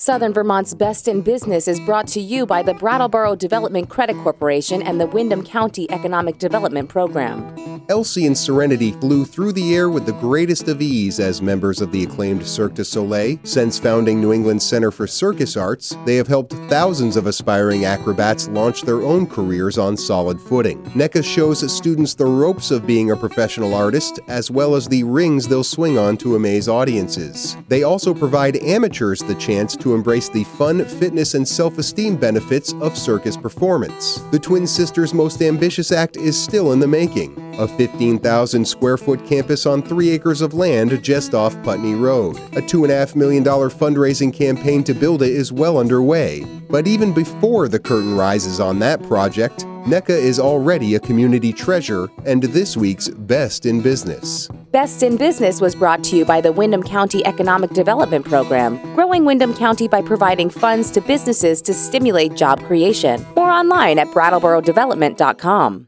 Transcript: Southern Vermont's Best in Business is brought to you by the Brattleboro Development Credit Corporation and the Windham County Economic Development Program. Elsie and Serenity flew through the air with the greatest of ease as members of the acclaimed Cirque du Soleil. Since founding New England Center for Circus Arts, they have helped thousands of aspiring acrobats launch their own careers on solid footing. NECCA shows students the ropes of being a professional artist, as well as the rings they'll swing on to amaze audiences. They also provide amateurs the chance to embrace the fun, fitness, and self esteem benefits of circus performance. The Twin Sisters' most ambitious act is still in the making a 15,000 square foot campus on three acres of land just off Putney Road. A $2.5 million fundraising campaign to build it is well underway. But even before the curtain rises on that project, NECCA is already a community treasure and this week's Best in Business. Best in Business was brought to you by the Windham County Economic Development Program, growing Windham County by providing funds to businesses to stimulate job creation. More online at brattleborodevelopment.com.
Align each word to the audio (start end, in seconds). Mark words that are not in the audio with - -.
Southern 0.00 0.32
Vermont's 0.32 0.74
Best 0.74 1.08
in 1.08 1.22
Business 1.22 1.66
is 1.66 1.80
brought 1.80 2.06
to 2.06 2.20
you 2.20 2.46
by 2.46 2.62
the 2.62 2.72
Brattleboro 2.72 3.34
Development 3.34 3.88
Credit 3.88 4.14
Corporation 4.18 4.80
and 4.80 5.00
the 5.00 5.08
Windham 5.08 5.44
County 5.44 5.90
Economic 5.90 6.38
Development 6.38 6.88
Program. 6.88 7.82
Elsie 7.88 8.26
and 8.26 8.38
Serenity 8.38 8.92
flew 8.92 9.24
through 9.24 9.52
the 9.52 9.74
air 9.74 9.90
with 9.90 10.06
the 10.06 10.12
greatest 10.12 10.68
of 10.68 10.80
ease 10.80 11.18
as 11.18 11.42
members 11.42 11.80
of 11.80 11.90
the 11.90 12.04
acclaimed 12.04 12.46
Cirque 12.46 12.74
du 12.74 12.84
Soleil. 12.84 13.38
Since 13.42 13.80
founding 13.80 14.20
New 14.20 14.32
England 14.32 14.62
Center 14.62 14.92
for 14.92 15.08
Circus 15.08 15.56
Arts, 15.56 15.96
they 16.04 16.14
have 16.14 16.28
helped 16.28 16.52
thousands 16.68 17.16
of 17.16 17.26
aspiring 17.26 17.86
acrobats 17.86 18.46
launch 18.50 18.82
their 18.82 19.00
own 19.00 19.26
careers 19.26 19.78
on 19.78 19.96
solid 19.96 20.40
footing. 20.40 20.80
NECCA 20.90 21.24
shows 21.24 21.72
students 21.74 22.14
the 22.14 22.26
ropes 22.26 22.70
of 22.70 22.86
being 22.86 23.10
a 23.10 23.16
professional 23.16 23.74
artist, 23.74 24.20
as 24.28 24.48
well 24.48 24.76
as 24.76 24.86
the 24.86 25.02
rings 25.02 25.48
they'll 25.48 25.64
swing 25.64 25.98
on 25.98 26.16
to 26.18 26.36
amaze 26.36 26.68
audiences. 26.68 27.56
They 27.66 27.82
also 27.82 28.14
provide 28.14 28.58
amateurs 28.58 29.20
the 29.20 29.34
chance 29.36 29.74
to 29.76 29.87
embrace 29.94 30.28
the 30.28 30.44
fun, 30.44 30.84
fitness, 30.84 31.34
and 31.34 31.46
self 31.46 31.78
esteem 31.78 32.16
benefits 32.16 32.72
of 32.74 32.96
circus 32.96 33.36
performance. 33.36 34.18
The 34.30 34.38
Twin 34.38 34.66
Sisters' 34.66 35.14
most 35.14 35.42
ambitious 35.42 35.92
act 35.92 36.16
is 36.16 36.40
still 36.40 36.72
in 36.72 36.80
the 36.80 36.86
making 36.86 37.48
a 37.58 37.66
15,000 37.66 38.64
square 38.64 38.96
foot 38.96 39.24
campus 39.26 39.66
on 39.66 39.82
three 39.82 40.10
acres 40.10 40.40
of 40.40 40.54
land 40.54 41.02
just 41.02 41.34
off 41.34 41.60
Putney 41.64 41.94
Road. 41.94 42.36
A 42.56 42.62
$2.5 42.62 43.16
million 43.16 43.44
fundraising 43.44 44.32
campaign 44.32 44.84
to 44.84 44.94
build 44.94 45.22
it 45.22 45.32
is 45.32 45.52
well 45.52 45.78
underway. 45.78 46.44
But 46.70 46.86
even 46.86 47.12
before 47.12 47.68
the 47.68 47.80
curtain 47.80 48.16
rises 48.16 48.60
on 48.60 48.78
that 48.78 49.02
project, 49.02 49.64
NECCA 49.86 50.10
is 50.10 50.38
already 50.38 50.94
a 50.94 51.00
community 51.00 51.52
treasure 51.52 52.08
and 52.24 52.42
this 52.42 52.76
week's 52.76 53.08
Best 53.08 53.66
in 53.66 53.80
Business. 53.82 54.48
Best 54.78 55.02
in 55.02 55.16
Business 55.16 55.60
was 55.60 55.74
brought 55.74 56.04
to 56.04 56.16
you 56.16 56.24
by 56.24 56.40
the 56.40 56.52
Windham 56.52 56.84
County 56.84 57.26
Economic 57.26 57.70
Development 57.70 58.24
Program, 58.24 58.78
growing 58.94 59.24
Windham 59.24 59.52
County 59.52 59.88
by 59.88 60.00
providing 60.00 60.50
funds 60.50 60.92
to 60.92 61.00
businesses 61.00 61.60
to 61.62 61.74
stimulate 61.74 62.36
job 62.36 62.62
creation. 62.62 63.26
More 63.34 63.50
online 63.50 63.98
at 63.98 64.06
brattleborodevelopment.com. 64.08 65.87